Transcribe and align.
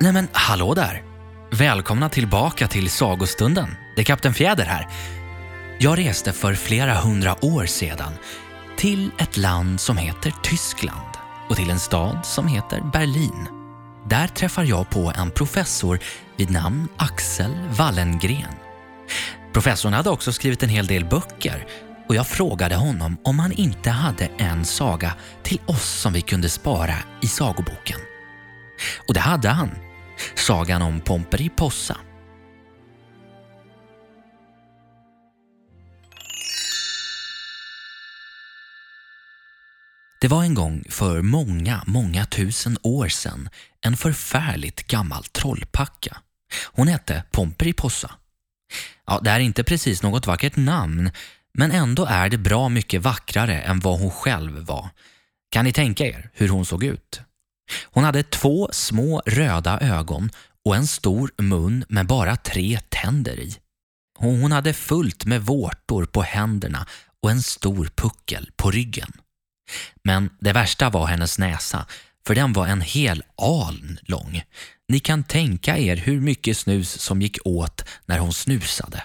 Nej 0.00 0.12
men 0.12 0.28
hallå 0.32 0.74
där! 0.74 1.02
Välkomna 1.50 2.08
tillbaka 2.08 2.68
till 2.68 2.90
sagostunden. 2.90 3.76
Det 3.96 4.02
är 4.02 4.04
Kapten 4.04 4.34
Fjäder 4.34 4.64
här. 4.64 4.88
Jag 5.78 5.98
reste 5.98 6.32
för 6.32 6.54
flera 6.54 6.94
hundra 6.94 7.44
år 7.44 7.66
sedan 7.66 8.12
till 8.76 9.10
ett 9.18 9.36
land 9.36 9.80
som 9.80 9.96
heter 9.96 10.32
Tyskland 10.42 11.16
och 11.48 11.56
till 11.56 11.70
en 11.70 11.78
stad 11.78 12.26
som 12.26 12.48
heter 12.48 12.80
Berlin. 12.92 13.48
Där 14.08 14.26
träffar 14.26 14.64
jag 14.64 14.90
på 14.90 15.12
en 15.16 15.30
professor 15.30 15.98
vid 16.36 16.50
namn 16.50 16.88
Axel 16.96 17.54
Wallengren. 17.70 18.54
Professorn 19.52 19.92
hade 19.92 20.10
också 20.10 20.32
skrivit 20.32 20.62
en 20.62 20.68
hel 20.68 20.86
del 20.86 21.04
böcker 21.04 21.66
och 22.08 22.14
jag 22.14 22.26
frågade 22.26 22.74
honom 22.74 23.16
om 23.24 23.38
han 23.38 23.52
inte 23.52 23.90
hade 23.90 24.30
en 24.38 24.64
saga 24.64 25.12
till 25.42 25.60
oss 25.66 26.00
som 26.00 26.12
vi 26.12 26.20
kunde 26.20 26.48
spara 26.48 26.94
i 27.22 27.26
sagoboken. 27.26 28.00
Och 29.08 29.14
det 29.14 29.20
hade 29.20 29.48
han. 29.48 29.70
Sagan 30.34 30.82
om 30.82 31.00
Pomperipossa. 31.00 31.96
Det 40.20 40.28
var 40.28 40.42
en 40.42 40.54
gång 40.54 40.84
för 40.90 41.22
många, 41.22 41.82
många 41.86 42.26
tusen 42.26 42.78
år 42.82 43.08
sedan 43.08 43.48
en 43.80 43.96
förfärligt 43.96 44.86
gammal 44.86 45.24
trollpacka. 45.24 46.16
Hon 46.72 46.88
hette 46.88 47.24
Pomperipossa. 47.30 48.10
Ja, 49.06 49.20
det 49.22 49.30
är 49.30 49.40
inte 49.40 49.64
precis 49.64 50.02
något 50.02 50.26
vackert 50.26 50.56
namn, 50.56 51.10
men 51.54 51.72
ändå 51.72 52.04
är 52.04 52.28
det 52.28 52.38
bra 52.38 52.68
mycket 52.68 53.02
vackrare 53.02 53.60
än 53.60 53.80
vad 53.80 54.00
hon 54.00 54.10
själv 54.10 54.66
var. 54.66 54.88
Kan 55.50 55.64
ni 55.64 55.72
tänka 55.72 56.06
er 56.06 56.30
hur 56.32 56.48
hon 56.48 56.66
såg 56.66 56.84
ut? 56.84 57.20
Hon 57.84 58.04
hade 58.04 58.22
två 58.22 58.68
små 58.72 59.22
röda 59.26 59.78
ögon 59.80 60.30
och 60.64 60.76
en 60.76 60.86
stor 60.86 61.30
mun 61.38 61.84
med 61.88 62.06
bara 62.06 62.36
tre 62.36 62.80
tänder 62.88 63.40
i. 63.40 63.56
Hon 64.18 64.52
hade 64.52 64.72
fullt 64.72 65.24
med 65.24 65.42
vårtor 65.42 66.04
på 66.04 66.22
händerna 66.22 66.86
och 67.22 67.30
en 67.30 67.42
stor 67.42 67.90
puckel 67.96 68.50
på 68.56 68.70
ryggen. 68.70 69.12
Men 70.02 70.30
det 70.40 70.52
värsta 70.52 70.90
var 70.90 71.06
hennes 71.06 71.38
näsa, 71.38 71.86
för 72.26 72.34
den 72.34 72.52
var 72.52 72.66
en 72.66 72.80
hel 72.80 73.22
aln 73.36 73.98
lång. 74.02 74.42
Ni 74.88 75.00
kan 75.00 75.24
tänka 75.24 75.78
er 75.78 75.96
hur 75.96 76.20
mycket 76.20 76.56
snus 76.56 77.00
som 77.00 77.22
gick 77.22 77.38
åt 77.44 77.84
när 78.06 78.18
hon 78.18 78.32
snusade. 78.32 79.04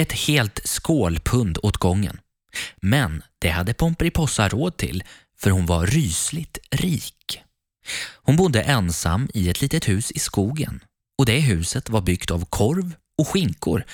Ett 0.00 0.12
helt 0.12 0.60
skålpund 0.64 1.58
åt 1.62 1.76
gången. 1.76 2.20
Men 2.76 3.22
det 3.38 3.48
hade 3.50 3.74
Pomperipossa 3.74 4.48
råd 4.48 4.76
till 4.76 5.04
för 5.38 5.50
hon 5.50 5.66
var 5.66 5.86
rysligt 5.86 6.58
rik. 6.70 7.40
Hon 8.14 8.36
bodde 8.36 8.62
ensam 8.62 9.28
i 9.34 9.48
ett 9.48 9.60
litet 9.60 9.88
hus 9.88 10.10
i 10.10 10.18
skogen 10.18 10.84
och 11.18 11.26
det 11.26 11.40
huset 11.40 11.88
var 11.88 12.00
byggt 12.00 12.30
av 12.30 12.44
korv 12.44 12.94
och 13.18 13.28
skinkor 13.28 13.84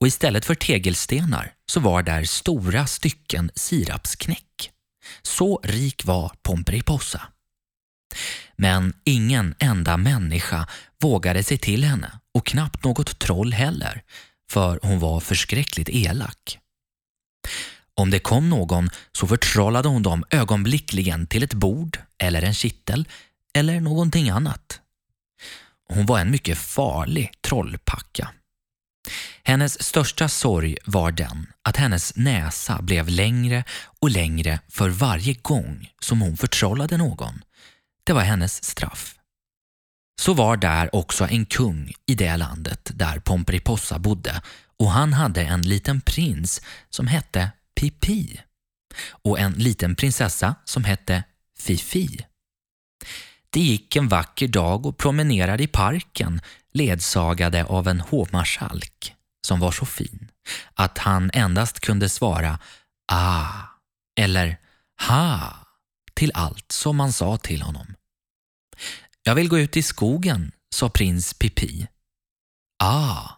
och 0.00 0.06
istället 0.06 0.44
för 0.44 0.54
tegelstenar 0.54 1.52
så 1.66 1.80
var 1.80 2.02
där 2.02 2.24
stora 2.24 2.86
stycken 2.86 3.50
sirapsknäck. 3.54 4.70
Så 5.22 5.60
rik 5.62 6.04
var 6.04 6.32
Pomperipossa. 6.42 7.22
Men 8.56 8.94
ingen 9.04 9.54
enda 9.58 9.96
människa 9.96 10.68
vågade 11.00 11.44
sig 11.44 11.58
till 11.58 11.84
henne 11.84 12.18
och 12.34 12.46
knappt 12.46 12.84
något 12.84 13.18
troll 13.18 13.52
heller, 13.52 14.02
för 14.50 14.80
hon 14.82 14.98
var 14.98 15.20
förskräckligt 15.20 15.88
elak. 15.88 16.58
Om 17.96 18.10
det 18.10 18.18
kom 18.18 18.50
någon 18.50 18.90
så 19.12 19.26
förtrollade 19.26 19.88
hon 19.88 20.02
dem 20.02 20.24
ögonblickligen 20.30 21.26
till 21.26 21.42
ett 21.42 21.54
bord 21.54 21.98
eller 22.18 22.42
en 22.42 22.54
kittel 22.54 23.08
eller 23.54 23.80
någonting 23.80 24.30
annat. 24.30 24.80
Hon 25.88 26.06
var 26.06 26.20
en 26.20 26.30
mycket 26.30 26.58
farlig 26.58 27.32
trollpacka. 27.40 28.28
Hennes 29.42 29.82
största 29.82 30.28
sorg 30.28 30.76
var 30.84 31.12
den 31.12 31.46
att 31.62 31.76
hennes 31.76 32.16
näsa 32.16 32.82
blev 32.82 33.08
längre 33.08 33.64
och 34.00 34.10
längre 34.10 34.60
för 34.68 34.88
varje 34.88 35.34
gång 35.34 35.90
som 36.00 36.20
hon 36.20 36.36
förtrollade 36.36 36.96
någon. 36.96 37.42
Det 38.04 38.12
var 38.12 38.22
hennes 38.22 38.64
straff. 38.64 39.14
Så 40.20 40.34
var 40.34 40.56
där 40.56 40.94
också 40.94 41.28
en 41.28 41.46
kung 41.46 41.92
i 42.06 42.14
det 42.14 42.36
landet 42.36 42.90
där 42.94 43.18
Pomperipossa 43.18 43.98
bodde 43.98 44.42
och 44.78 44.90
han 44.90 45.12
hade 45.12 45.42
en 45.42 45.62
liten 45.62 46.00
prins 46.00 46.60
som 46.90 47.06
hette 47.06 47.50
Pipi 47.82 48.40
och 49.08 49.38
en 49.38 49.52
liten 49.52 49.94
prinsessa 49.94 50.54
som 50.64 50.84
hette 50.84 51.24
Fifi. 51.58 52.26
De 53.50 53.60
gick 53.60 53.96
en 53.96 54.08
vacker 54.08 54.48
dag 54.48 54.86
och 54.86 54.98
promenerade 54.98 55.62
i 55.62 55.66
parken 55.66 56.40
ledsagade 56.72 57.64
av 57.64 57.88
en 57.88 58.00
hovmarskalk 58.00 59.14
som 59.46 59.60
var 59.60 59.72
så 59.72 59.86
fin 59.86 60.30
att 60.74 60.98
han 60.98 61.30
endast 61.34 61.80
kunde 61.80 62.08
svara 62.08 62.58
ah 63.12 63.52
eller 64.20 64.56
ha 65.08 65.56
till 66.14 66.32
allt 66.34 66.72
som 66.72 66.96
man 66.96 67.12
sa 67.12 67.36
till 67.36 67.62
honom. 67.62 67.94
Jag 69.22 69.34
vill 69.34 69.48
gå 69.48 69.58
ut 69.58 69.76
i 69.76 69.82
skogen, 69.82 70.52
sa 70.74 70.88
prins 70.88 71.34
Pipi. 71.34 71.86
Ah, 72.82 73.28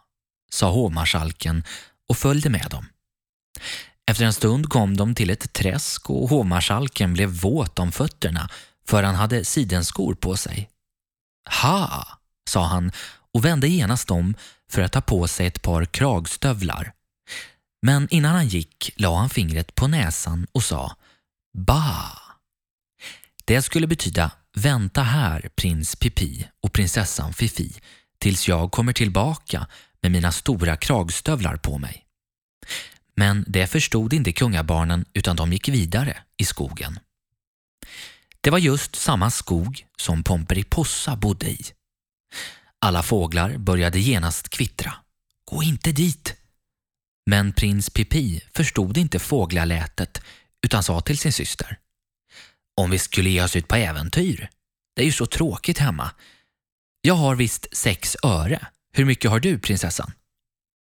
sa 0.50 0.70
hovmarskalken 0.70 1.64
och 2.08 2.16
följde 2.16 2.50
med 2.50 2.66
dem. 2.70 2.86
Efter 4.10 4.24
en 4.24 4.32
stund 4.32 4.68
kom 4.68 4.96
de 4.96 5.14
till 5.14 5.30
ett 5.30 5.52
träsk 5.52 6.10
och 6.10 6.28
hovmarskalken 6.28 7.12
blev 7.12 7.28
våt 7.28 7.78
om 7.78 7.92
fötterna 7.92 8.50
för 8.88 9.02
han 9.02 9.14
hade 9.14 9.44
sidenskor 9.44 10.14
på 10.14 10.36
sig. 10.36 10.70
Ha, 11.62 12.06
sa 12.50 12.66
han 12.66 12.92
och 13.34 13.44
vände 13.44 13.68
genast 13.68 14.10
om 14.10 14.34
för 14.70 14.82
att 14.82 14.92
ta 14.92 15.00
på 15.00 15.28
sig 15.28 15.46
ett 15.46 15.62
par 15.62 15.84
kragstövlar. 15.84 16.92
Men 17.82 18.08
innan 18.10 18.34
han 18.34 18.48
gick 18.48 18.90
la 18.96 19.18
han 19.18 19.30
fingret 19.30 19.74
på 19.74 19.88
näsan 19.88 20.46
och 20.52 20.64
sa 20.64 20.96
Ba. 21.58 22.18
Det 23.44 23.62
skulle 23.62 23.86
betyda 23.86 24.30
Vänta 24.56 25.02
här, 25.02 25.50
prins 25.56 25.96
Pipi 25.96 26.48
och 26.62 26.72
prinsessan 26.72 27.32
Fifi 27.32 27.72
tills 28.18 28.48
jag 28.48 28.72
kommer 28.72 28.92
tillbaka 28.92 29.66
med 30.00 30.12
mina 30.12 30.32
stora 30.32 30.76
kragstövlar 30.76 31.56
på 31.56 31.78
mig. 31.78 32.04
Men 33.16 33.44
det 33.48 33.66
förstod 33.66 34.12
inte 34.12 34.32
kungabarnen 34.32 35.04
utan 35.12 35.36
de 35.36 35.52
gick 35.52 35.68
vidare 35.68 36.16
i 36.36 36.44
skogen. 36.44 36.98
Det 38.40 38.50
var 38.50 38.58
just 38.58 38.96
samma 38.96 39.30
skog 39.30 39.86
som 39.96 40.22
Pomperipossa 40.22 41.16
bodde 41.16 41.50
i. 41.50 41.60
Alla 42.78 43.02
fåglar 43.02 43.56
började 43.58 44.00
genast 44.00 44.48
kvittra. 44.48 44.94
Gå 45.44 45.62
inte 45.62 45.92
dit! 45.92 46.34
Men 47.26 47.52
prins 47.52 47.90
Pipi 47.90 48.40
förstod 48.54 48.96
inte 48.96 49.18
fåglalätet 49.18 50.22
utan 50.66 50.82
sa 50.82 51.00
till 51.00 51.18
sin 51.18 51.32
syster. 51.32 51.78
Om 52.76 52.90
vi 52.90 52.98
skulle 52.98 53.30
ge 53.30 53.42
oss 53.42 53.56
ut 53.56 53.68
på 53.68 53.76
äventyr? 53.76 54.48
Det 54.96 55.02
är 55.02 55.06
ju 55.06 55.12
så 55.12 55.26
tråkigt 55.26 55.78
hemma. 55.78 56.10
Jag 57.00 57.14
har 57.14 57.34
visst 57.34 57.76
sex 57.76 58.16
öre. 58.22 58.66
Hur 58.92 59.04
mycket 59.04 59.30
har 59.30 59.40
du, 59.40 59.58
prinsessan? 59.58 60.12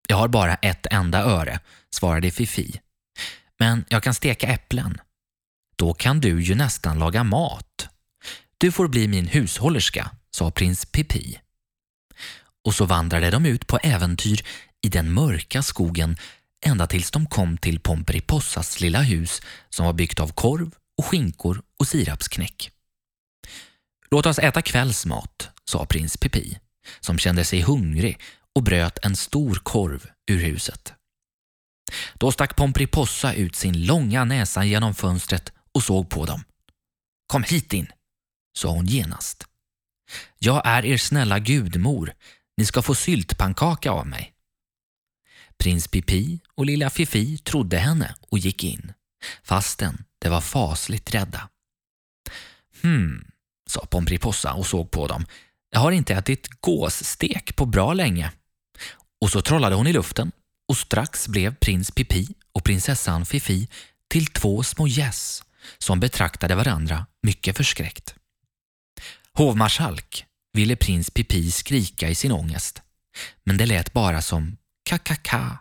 Jag 0.07 0.17
har 0.17 0.27
bara 0.27 0.55
ett 0.55 0.85
enda 0.91 1.23
öre, 1.23 1.59
svarade 1.95 2.31
Fifi. 2.31 2.79
Men 3.59 3.85
jag 3.89 4.03
kan 4.03 4.13
steka 4.13 4.47
äpplen. 4.47 4.97
Då 5.75 5.93
kan 5.93 6.19
du 6.19 6.41
ju 6.41 6.55
nästan 6.55 6.99
laga 6.99 7.23
mat. 7.23 7.89
Du 8.57 8.71
får 8.71 8.87
bli 8.87 9.07
min 9.07 9.27
hushållerska, 9.27 10.11
sa 10.31 10.51
prins 10.51 10.85
Pipi. 10.85 11.39
Och 12.65 12.75
så 12.75 12.85
vandrade 12.85 13.31
de 13.31 13.45
ut 13.45 13.67
på 13.67 13.77
äventyr 13.77 14.45
i 14.81 14.89
den 14.89 15.13
mörka 15.13 15.63
skogen 15.63 16.17
ända 16.65 16.87
tills 16.87 17.11
de 17.11 17.25
kom 17.25 17.57
till 17.57 17.79
Pomperipossas 17.79 18.81
lilla 18.81 19.01
hus 19.01 19.41
som 19.69 19.85
var 19.85 19.93
byggt 19.93 20.19
av 20.19 20.31
korv 20.31 20.71
och 20.97 21.05
skinkor 21.05 21.61
och 21.79 21.87
sirapsknäck. 21.87 22.71
Låt 24.11 24.25
oss 24.25 24.39
äta 24.39 24.61
kvällsmat, 24.61 25.49
sa 25.65 25.85
prins 25.85 26.17
Pipi 26.17 26.59
som 26.99 27.19
kände 27.19 27.45
sig 27.45 27.61
hungrig 27.61 28.19
och 28.55 28.63
bröt 28.63 29.05
en 29.05 29.15
stor 29.15 29.55
korv 29.55 30.05
ur 30.31 30.39
huset. 30.39 30.93
Då 32.13 32.31
stack 32.31 32.55
Pomperipossa 32.55 33.33
ut 33.33 33.55
sin 33.55 33.85
långa 33.85 34.25
näsa 34.25 34.65
genom 34.65 34.95
fönstret 34.95 35.53
och 35.71 35.83
såg 35.83 36.09
på 36.09 36.25
dem. 36.25 36.43
Kom 37.27 37.43
hit 37.43 37.73
in, 37.73 37.87
sa 38.57 38.69
hon 38.69 38.85
genast. 38.85 39.43
Jag 40.39 40.61
är 40.65 40.85
er 40.85 40.97
snälla 40.97 41.39
gudmor. 41.39 42.13
Ni 42.57 42.65
ska 42.65 42.81
få 42.81 42.95
syltpannkaka 42.95 43.91
av 43.91 44.07
mig. 44.07 44.33
Prins 45.57 45.87
Pipi 45.87 46.39
och 46.55 46.65
lilla 46.65 46.89
Fifi 46.89 47.37
trodde 47.37 47.77
henne 47.77 48.15
och 48.29 48.39
gick 48.39 48.63
in, 48.63 48.93
fastän 49.43 50.03
de 50.19 50.29
var 50.29 50.41
fasligt 50.41 51.13
rädda. 51.13 51.49
Hmm, 52.81 53.25
sa 53.69 53.85
Pomperipossa 53.85 54.53
och 54.53 54.67
såg 54.67 54.91
på 54.91 55.07
dem. 55.07 55.25
Jag 55.69 55.79
har 55.79 55.91
inte 55.91 56.13
ätit 56.13 56.47
gåsstek 56.61 57.55
på 57.55 57.65
bra 57.65 57.93
länge. 57.93 58.31
Och 59.21 59.29
så 59.29 59.41
trollade 59.41 59.75
hon 59.75 59.87
i 59.87 59.93
luften 59.93 60.31
och 60.67 60.77
strax 60.77 61.27
blev 61.27 61.55
prins 61.55 61.91
Pipi 61.91 62.27
och 62.51 62.63
prinsessan 62.63 63.25
Fifi 63.25 63.67
till 64.07 64.27
två 64.27 64.63
små 64.63 64.87
gäss 64.87 65.43
som 65.77 65.99
betraktade 65.99 66.55
varandra 66.55 67.05
mycket 67.21 67.57
förskräckt. 67.57 68.15
Hovmarskalk, 69.33 70.25
ville 70.53 70.75
prins 70.75 71.09
Pipi 71.11 71.51
skrika 71.51 72.09
i 72.09 72.15
sin 72.15 72.31
ångest, 72.31 72.81
men 73.43 73.57
det 73.57 73.65
lät 73.65 73.93
bara 73.93 74.21
som 74.21 74.57
kakaka. 74.89 75.59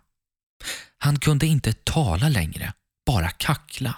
Han 0.98 1.18
kunde 1.18 1.46
inte 1.46 1.72
tala 1.72 2.28
längre, 2.28 2.72
bara 3.06 3.30
kackla. 3.30 3.94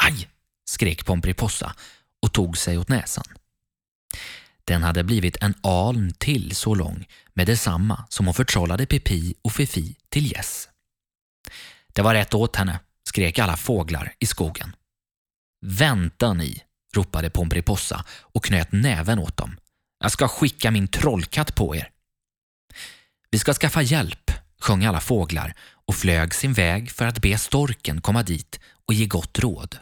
Aj! 0.00 0.28
skrek 0.68 1.04
Pomperipossa 1.04 1.74
och 2.22 2.32
tog 2.32 2.58
sig 2.58 2.78
åt 2.78 2.88
näsan. 2.88 3.24
Den 4.66 4.82
hade 4.82 5.04
blivit 5.04 5.36
en 5.36 5.54
aln 5.62 6.12
till 6.12 6.56
så 6.56 6.74
lång 6.74 7.06
med 7.34 7.46
detsamma 7.46 8.06
som 8.08 8.26
hon 8.26 8.34
förtrollade 8.34 8.86
Pipi 8.86 9.34
och 9.42 9.52
Fifi 9.52 9.96
till 10.08 10.32
gäss. 10.32 10.68
Det 11.92 12.02
var 12.02 12.14
rätt 12.14 12.34
åt 12.34 12.56
henne, 12.56 12.80
skrek 13.08 13.38
alla 13.38 13.56
fåglar 13.56 14.14
i 14.18 14.26
skogen. 14.26 14.76
Vänta 15.66 16.32
ni, 16.32 16.62
ropade 16.94 17.30
Pomperipossa 17.30 18.04
och 18.08 18.44
knöt 18.44 18.72
näven 18.72 19.18
åt 19.18 19.36
dem. 19.36 19.56
Jag 20.00 20.12
ska 20.12 20.28
skicka 20.28 20.70
min 20.70 20.88
trollkatt 20.88 21.54
på 21.54 21.76
er. 21.76 21.90
Vi 23.30 23.38
ska 23.38 23.54
skaffa 23.54 23.82
hjälp, 23.82 24.30
sjöng 24.60 24.84
alla 24.84 25.00
fåglar 25.00 25.54
och 25.86 25.94
flög 25.94 26.34
sin 26.34 26.52
väg 26.52 26.90
för 26.90 27.06
att 27.06 27.22
be 27.22 27.38
storken 27.38 28.00
komma 28.00 28.22
dit 28.22 28.60
och 28.86 28.94
ge 28.94 29.06
gott 29.06 29.38
råd. 29.38 29.78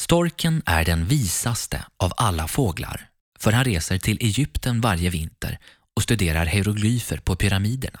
Storken 0.00 0.62
är 0.66 0.84
den 0.84 1.04
visaste 1.04 1.84
av 1.96 2.12
alla 2.16 2.48
fåglar 2.48 3.09
för 3.42 3.52
han 3.52 3.64
reser 3.64 3.98
till 3.98 4.18
Egypten 4.20 4.80
varje 4.80 5.10
vinter 5.10 5.58
och 5.96 6.02
studerar 6.02 6.46
hieroglyfer 6.46 7.16
på 7.16 7.36
pyramiderna. 7.36 8.00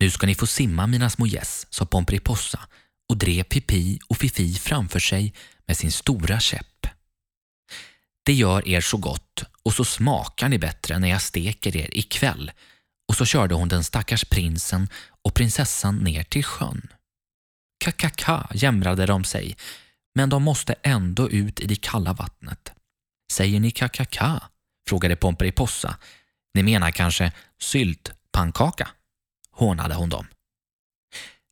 Nu 0.00 0.10
ska 0.10 0.26
ni 0.26 0.34
få 0.34 0.46
simma 0.46 0.86
mina 0.86 1.10
små 1.10 1.26
gäss, 1.26 1.66
sa 1.70 1.86
Pomperipossa 1.86 2.60
och 3.08 3.16
drev 3.16 3.42
Pipi 3.42 3.98
och 4.08 4.16
Fifi 4.16 4.54
framför 4.54 5.00
sig 5.00 5.34
med 5.66 5.76
sin 5.76 5.92
stora 5.92 6.40
käpp. 6.40 6.86
Det 8.24 8.32
gör 8.32 8.68
er 8.68 8.80
så 8.80 8.96
gott 8.96 9.44
och 9.62 9.74
så 9.74 9.84
smakar 9.84 10.48
ni 10.48 10.58
bättre 10.58 10.98
när 10.98 11.08
jag 11.08 11.22
steker 11.22 11.76
er 11.76 11.98
ikväll 11.98 12.50
och 13.08 13.16
så 13.16 13.24
körde 13.24 13.54
hon 13.54 13.68
den 13.68 13.84
stackars 13.84 14.24
prinsen 14.24 14.88
och 15.22 15.34
prinsessan 15.34 15.96
ner 15.96 16.24
till 16.24 16.44
sjön. 16.44 16.88
Kakaka 17.84 18.48
jämrade 18.54 19.06
de 19.06 19.24
sig, 19.24 19.56
men 20.14 20.28
de 20.28 20.42
måste 20.42 20.74
ändå 20.82 21.30
ut 21.30 21.60
i 21.60 21.66
det 21.66 21.76
kalla 21.76 22.12
vattnet. 22.12 22.72
Säger 23.32 23.60
ni 23.60 23.70
kakaka? 23.70 24.42
frågade 24.88 25.16
Pomperipossa. 25.16 25.96
Ni 26.54 26.62
menar 26.62 26.90
kanske 26.90 27.32
syltpannkaka? 27.60 28.88
hånade 29.50 29.94
hon 29.94 30.08
dem. 30.08 30.26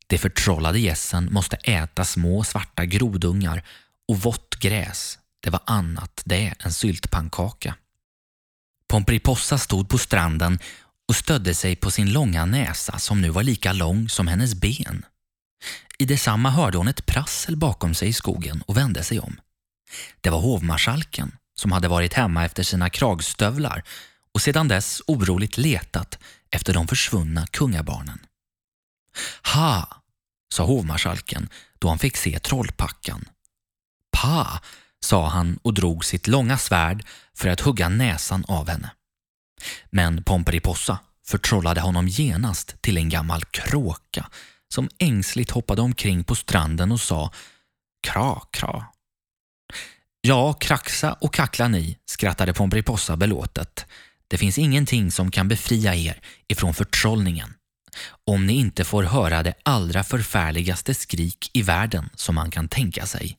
De 0.07 0.19
förtrollade 0.19 0.79
gässen 0.79 1.33
måste 1.33 1.57
äta 1.57 2.05
små 2.05 2.45
svarta 2.45 2.85
grodungar 2.85 3.65
och 4.09 4.19
vått 4.19 4.55
gräs. 4.55 5.19
Det 5.41 5.51
var 5.51 5.61
annat 5.67 6.23
det 6.25 6.55
än 6.65 6.73
syltpannkaka. 6.73 7.75
Pomperipossa 8.89 9.59
stod 9.59 9.89
på 9.89 9.99
stranden 9.99 10.59
och 11.09 11.17
stödde 11.17 11.55
sig 11.55 11.77
på 11.77 11.91
sin 11.91 12.13
långa 12.13 12.45
näsa 12.45 12.99
som 12.99 13.21
nu 13.21 13.29
var 13.29 13.43
lika 13.43 13.73
lång 13.73 14.09
som 14.09 14.29
hennes 14.29 14.55
ben. 14.55 15.05
I 15.99 16.05
detsamma 16.05 16.51
hörde 16.51 16.79
hon 16.79 16.89
ett 16.89 17.07
prassel 17.07 17.57
bakom 17.57 17.95
sig 17.95 18.09
i 18.09 18.13
skogen 18.13 18.63
och 18.67 18.77
vände 18.77 19.03
sig 19.03 19.21
om. 19.21 19.41
Det 20.21 20.31
var 20.31 20.41
hovmarskalken 20.41 21.37
som 21.61 21.73
hade 21.73 21.89
varit 21.89 22.15
hemma 22.15 22.45
efter 22.45 22.63
sina 22.63 22.91
kragstövlar 22.91 23.83
och 24.33 24.43
sedan 24.43 24.69
dess 24.69 25.03
oroligt 25.07 25.57
letat 25.57 26.19
efter 26.51 26.75
de 26.75 26.89
försvunna 26.89 27.47
kungabarnen. 27.47 28.19
Ha, 29.55 29.89
sa 30.55 30.65
hovmarskalken 30.65 31.49
då 31.79 31.89
han 31.89 31.99
fick 31.99 32.17
se 32.17 32.39
trollpackan. 32.39 33.25
Pa, 34.13 34.61
sa 35.01 35.29
han 35.29 35.59
och 35.63 35.75
drog 35.75 36.05
sitt 36.05 36.27
långa 36.27 36.59
svärd 36.59 37.05
för 37.35 37.49
att 37.49 37.61
hugga 37.61 37.89
näsan 37.89 38.45
av 38.49 38.69
henne. 38.69 38.91
Men 39.91 40.23
Pomperipossa 40.23 40.99
förtrollade 41.27 41.81
honom 41.81 42.09
genast 42.09 42.83
till 42.83 42.97
en 42.97 43.09
gammal 43.09 43.45
kråka 43.45 44.31
som 44.69 44.89
ängsligt 44.99 45.51
hoppade 45.51 45.83
omkring 45.83 46.25
på 46.25 46.35
stranden 46.35 46.93
och 46.93 47.01
sa 47.01 47.33
kra, 48.03 48.43
kra. 48.51 48.85
Ja, 50.29 50.53
kraxa 50.53 51.13
och 51.13 51.35
kackla 51.35 51.69
ni, 51.69 51.99
skrattade 52.07 52.55
Pomperipossa 52.55 53.17
belåtet. 53.17 53.87
Det 54.29 54.39
finns 54.39 54.59
ingenting 54.59 55.11
som 55.11 55.31
kan 55.31 55.49
befria 55.49 55.95
er 55.95 56.21
ifrån 56.49 56.75
förtrollningen. 56.75 57.55
Om 58.27 58.47
ni 58.47 58.53
inte 58.53 58.85
får 58.85 59.03
höra 59.03 59.43
det 59.43 59.55
allra 59.63 60.05
förfärligaste 60.05 60.95
skrik 60.95 61.51
i 61.53 61.63
världen 61.63 62.11
som 62.15 62.35
man 62.35 62.51
kan 62.51 62.69
tänka 62.69 63.07
sig. 63.07 63.39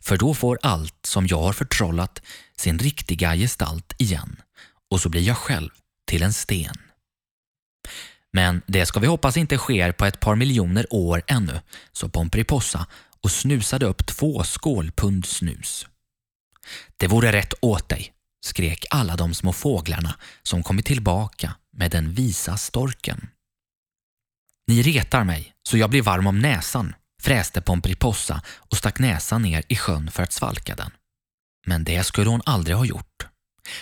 För 0.00 0.16
då 0.16 0.34
får 0.34 0.58
allt 0.62 1.06
som 1.06 1.26
jag 1.26 1.42
har 1.42 1.52
förtrollat 1.52 2.22
sin 2.56 2.78
riktiga 2.78 3.36
gestalt 3.36 3.92
igen 3.98 4.36
och 4.90 5.00
så 5.00 5.08
blir 5.08 5.22
jag 5.22 5.36
själv 5.36 5.70
till 6.06 6.22
en 6.22 6.32
sten. 6.32 6.76
Men 8.32 8.62
det 8.66 8.86
ska 8.86 9.00
vi 9.00 9.06
hoppas 9.06 9.36
inte 9.36 9.58
sker 9.58 9.92
på 9.92 10.04
ett 10.04 10.20
par 10.20 10.36
miljoner 10.36 10.86
år 10.90 11.22
ännu, 11.26 11.60
sa 11.92 12.08
Pomperipossa 12.08 12.86
och 13.22 13.30
snusade 13.30 13.86
upp 13.86 14.06
två 14.06 14.44
skålpund 14.44 15.26
snus. 15.26 15.86
Det 16.96 17.06
vore 17.06 17.32
rätt 17.32 17.54
åt 17.60 17.88
dig, 17.88 18.12
skrek 18.46 18.86
alla 18.90 19.16
de 19.16 19.34
små 19.34 19.52
fåglarna 19.52 20.14
som 20.42 20.62
kommit 20.62 20.86
tillbaka 20.86 21.54
med 21.76 21.90
den 21.90 22.12
visa 22.12 22.56
storken. 22.56 23.28
Ni 24.66 24.82
retar 24.82 25.24
mig 25.24 25.52
så 25.68 25.78
jag 25.78 25.90
blir 25.90 26.02
varm 26.02 26.26
om 26.26 26.38
näsan, 26.38 26.94
fräste 27.22 27.60
Pomperipossa 27.60 28.42
och 28.58 28.76
stack 28.76 28.98
näsan 28.98 29.42
ner 29.42 29.62
i 29.68 29.76
sjön 29.76 30.10
för 30.10 30.22
att 30.22 30.32
svalka 30.32 30.74
den. 30.74 30.90
Men 31.66 31.84
det 31.84 32.04
skulle 32.04 32.30
hon 32.30 32.42
aldrig 32.46 32.76
ha 32.76 32.84
gjort. 32.84 33.26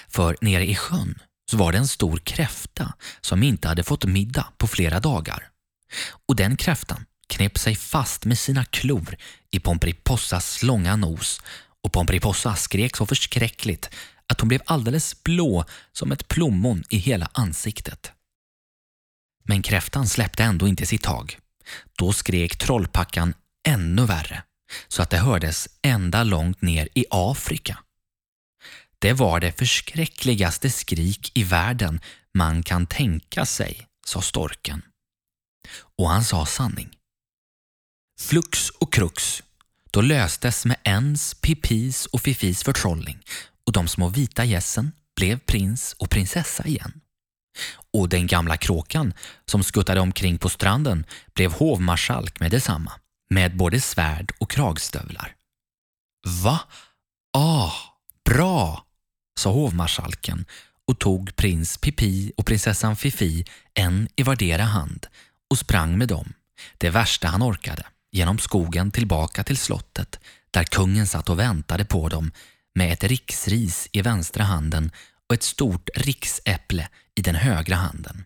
För 0.09 0.37
nere 0.41 0.67
i 0.67 0.75
sjön 0.75 1.19
så 1.51 1.57
var 1.57 1.73
det 1.73 1.79
en 1.79 1.89
stor 1.89 2.19
kräfta 2.19 2.93
som 3.21 3.43
inte 3.43 3.69
hade 3.69 3.85
fått 3.85 4.05
middag 4.05 4.47
på 4.59 4.67
flera 4.67 5.01
dagar. 5.01 5.49
Och 6.29 6.37
den 6.37 6.57
kräftan 6.57 7.05
knep 7.29 7.59
sig 7.59 7.75
fast 7.75 8.25
med 8.25 8.39
sina 8.39 8.65
klor 8.65 9.17
i 9.51 9.61
Pomperipossas 9.61 10.63
långa 10.63 10.97
nos 10.97 11.43
och 11.87 11.93
Pomperipossa 11.93 12.55
skrek 12.55 12.97
så 12.97 13.07
förskräckligt 13.07 13.91
att 14.27 14.41
hon 14.41 14.49
blev 14.49 14.61
alldeles 14.67 15.23
blå 15.23 15.65
som 15.93 16.13
ett 16.13 16.29
plommon 16.29 16.85
i 16.89 16.97
hela 16.97 17.31
ansiktet. 17.33 18.13
Men 19.45 19.63
kräftan 19.63 20.07
släppte 20.07 20.43
ändå 20.43 20.69
inte 20.69 20.87
sitt 20.87 21.03
tag. 21.03 21.39
Då 21.99 22.13
skrek 22.13 22.57
trollpackan 22.57 23.35
ännu 23.69 24.07
värre 24.07 24.43
så 24.89 25.03
att 25.03 25.11
det 25.11 25.19
hördes 25.19 25.69
ända 25.83 26.23
långt 26.23 26.63
ner 26.63 26.89
i 26.95 27.05
Afrika. 27.11 27.79
Det 28.99 29.13
var 29.13 29.41
det 29.41 29.59
förskräckligaste 29.59 30.71
skrik 30.71 31.33
i 31.35 31.45
världen 31.45 32.01
man 32.35 32.63
kan 32.63 32.87
tänka 32.87 33.47
sig, 33.47 33.87
sa 34.07 34.23
storken. 34.23 34.83
Och 35.99 36.09
han 36.09 36.25
sa 36.25 36.47
sanning. 36.47 36.97
Flux 38.21 38.71
och 38.71 38.93
krux 38.93 39.43
då 39.97 40.03
löstes 40.03 40.65
med 40.65 40.77
ens, 40.85 41.35
Pipis 41.35 42.07
och 42.07 42.21
Fifis 42.21 42.65
förtrollning 42.65 43.19
och 43.67 43.73
de 43.73 43.89
små 43.89 44.09
vita 44.09 44.45
gässen 44.45 44.93
blev 45.17 45.39
prins 45.39 45.93
och 45.99 46.11
prinsessa 46.11 46.67
igen. 46.67 47.01
Och 47.93 48.09
den 48.09 48.27
gamla 48.27 48.57
kråkan 48.57 49.15
som 49.47 49.63
skuttade 49.63 50.01
omkring 50.01 50.39
på 50.39 50.49
stranden 50.49 51.05
blev 51.35 51.53
hovmarskalk 51.53 52.41
med 52.41 52.51
detsamma, 52.51 52.93
med 53.31 53.57
både 53.57 53.81
svärd 53.81 54.33
och 54.39 54.51
kragstövlar. 54.51 55.35
Va? 56.45 56.61
Ah, 57.37 57.73
bra, 58.25 58.85
sa 59.39 59.51
hovmarskalken 59.51 60.45
och 60.89 60.99
tog 60.99 61.37
prins 61.37 61.79
Pipi 61.79 62.33
och 62.37 62.47
prinsessan 62.47 62.97
Fifi 62.97 63.45
en 63.75 64.09
i 64.17 64.23
vardera 64.23 64.63
hand 64.63 65.07
och 65.51 65.59
sprang 65.59 65.99
med 65.99 66.09
dem, 66.09 66.33
det 66.79 66.91
värsta 66.91 67.29
han 67.29 67.43
orkade 67.43 67.85
genom 68.17 68.39
skogen 68.39 68.91
tillbaka 68.91 69.45
till 69.45 69.57
slottet 69.57 70.21
där 70.51 70.65
kungen 70.65 71.07
satt 71.07 71.31
och 71.31 71.39
väntade 71.39 71.85
på 71.85 72.09
dem 72.09 72.33
med 72.75 72.93
ett 72.93 73.05
riksris 73.05 73.89
i 73.93 74.03
vänstra 74.03 74.45
handen 74.45 74.91
och 75.29 75.35
ett 75.35 75.43
stort 75.43 75.89
riksäpple 75.95 76.89
i 77.15 77.23
den 77.23 77.35
högra 77.35 77.77
handen. 77.77 78.25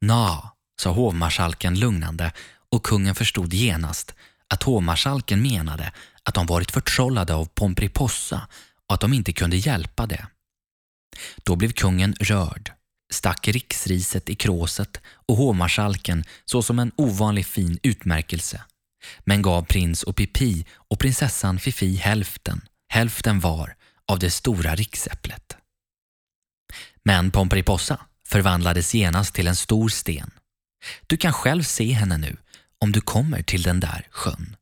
Na, 0.00 0.52
sa 0.80 0.90
hovmarskalken 0.90 1.78
lugnande 1.78 2.32
och 2.72 2.82
kungen 2.82 3.14
förstod 3.14 3.52
genast 3.52 4.14
att 4.48 4.62
hovmarskalken 4.62 5.42
menade 5.42 5.92
att 6.22 6.34
de 6.34 6.46
varit 6.46 6.70
förtrollade 6.70 7.34
av 7.34 7.44
Pomperipossa 7.44 8.48
och 8.86 8.94
att 8.94 9.00
de 9.00 9.12
inte 9.12 9.32
kunde 9.32 9.56
hjälpa 9.56 10.06
det. 10.06 10.26
Då 11.36 11.56
blev 11.56 11.72
kungen 11.72 12.14
rörd, 12.20 12.72
stack 13.12 13.48
riksriset 13.48 14.28
i 14.28 14.34
kråset 14.34 15.00
och 15.26 15.36
hovmarskalken 15.36 16.24
såsom 16.44 16.78
en 16.78 16.92
ovanlig 16.96 17.46
fin 17.46 17.78
utmärkelse 17.82 18.62
men 19.24 19.42
gav 19.42 19.62
prins 19.62 20.02
och 20.02 20.16
Pipi 20.16 20.66
och 20.72 20.98
prinsessan 20.98 21.58
Fifi 21.58 21.94
hälften, 21.94 22.60
hälften 22.88 23.40
var, 23.40 23.74
av 24.08 24.18
det 24.18 24.30
stora 24.30 24.74
riksäpplet. 24.74 25.56
Men 27.04 27.30
Pomperipossa 27.30 28.00
förvandlades 28.28 28.94
genast 28.94 29.34
till 29.34 29.46
en 29.46 29.56
stor 29.56 29.88
sten. 29.88 30.30
Du 31.06 31.16
kan 31.16 31.32
själv 31.32 31.62
se 31.62 31.92
henne 31.92 32.16
nu 32.16 32.36
om 32.78 32.92
du 32.92 33.00
kommer 33.00 33.42
till 33.42 33.62
den 33.62 33.80
där 33.80 34.06
sjön 34.10 34.56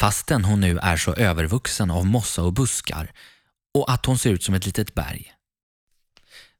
fastän 0.00 0.44
hon 0.44 0.60
nu 0.60 0.78
är 0.78 0.96
så 0.96 1.14
övervuxen 1.14 1.90
av 1.90 2.06
mossa 2.06 2.42
och 2.42 2.52
buskar 2.52 3.12
och 3.74 3.92
att 3.92 4.06
hon 4.06 4.18
ser 4.18 4.30
ut 4.30 4.42
som 4.42 4.54
ett 4.54 4.66
litet 4.66 4.94
berg. 4.94 5.32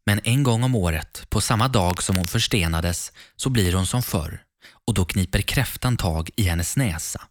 Men 0.07 0.21
en 0.25 0.43
gång 0.43 0.65
om 0.65 0.75
året, 0.75 1.27
på 1.29 1.41
samma 1.41 1.69
dag 1.69 2.03
som 2.03 2.17
hon 2.17 2.27
förstenades, 2.27 3.13
så 3.37 3.51
blir 3.51 3.73
hon 3.73 3.87
som 3.87 4.03
förr 4.03 4.43
och 4.87 4.95
då 4.95 5.05
kniper 5.05 5.41
kräftan 5.41 5.97
tag 5.97 6.31
i 6.37 6.43
hennes 6.43 6.77
näsa. 6.77 7.23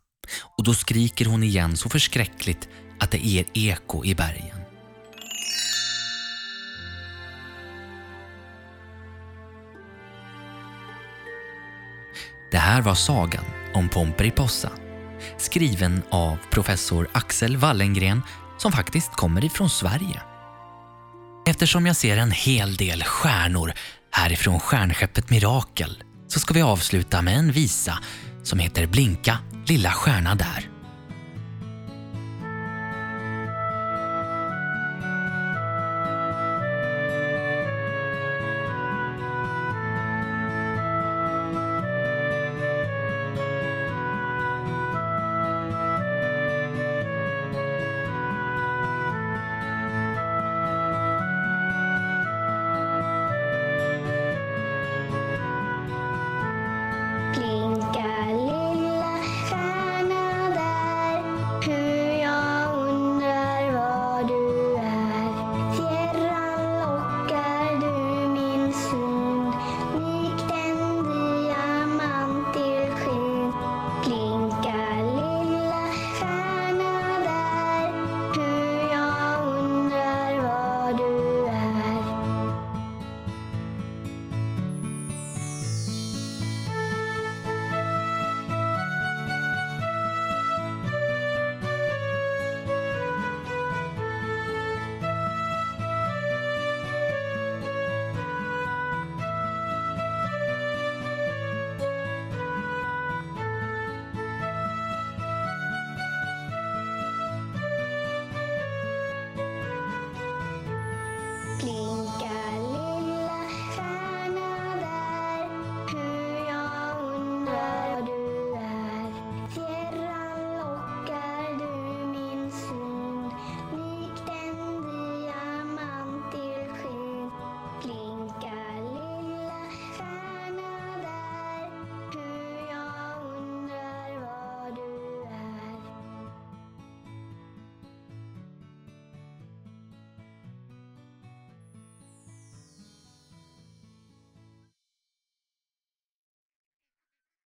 Och 0.57 0.63
då 0.63 0.73
skriker 0.73 1.25
hon 1.25 1.43
igen 1.43 1.77
så 1.77 1.89
förskräckligt 1.89 2.69
att 2.99 3.11
det 3.11 3.17
ger 3.17 3.45
eko 3.53 4.05
i 4.05 4.15
bergen. 4.15 4.57
Det 12.51 12.57
här 12.57 12.81
var 12.81 12.95
sagan 12.95 13.45
om 13.73 13.89
Pomperipossa 13.89 14.71
skriven 15.37 16.01
av 16.09 16.37
professor 16.49 17.07
Axel 17.11 17.57
Wallengren 17.57 18.21
som 18.57 18.71
faktiskt 18.71 19.11
kommer 19.11 19.45
ifrån 19.45 19.69
Sverige. 19.69 20.21
Eftersom 21.47 21.85
jag 21.85 21.95
ser 21.95 22.17
en 22.17 22.31
hel 22.31 22.75
del 22.75 23.03
stjärnor 23.03 23.73
härifrån 24.11 24.59
stjärnskeppet 24.59 25.29
Mirakel 25.29 26.03
så 26.35 26.39
ska 26.39 26.53
vi 26.53 26.61
avsluta 26.61 27.21
med 27.21 27.37
en 27.37 27.51
visa 27.51 27.99
som 28.43 28.59
heter 28.59 28.87
Blinka 28.87 29.37
lilla 29.67 29.91
stjärna 29.91 30.35
där. 30.35 30.74